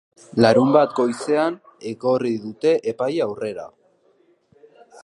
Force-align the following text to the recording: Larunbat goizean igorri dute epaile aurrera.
Larunbat 0.45 0.95
goizean 0.99 1.59
igorri 1.91 2.33
dute 2.47 2.75
epaile 2.95 3.23
aurrera. 3.29 3.71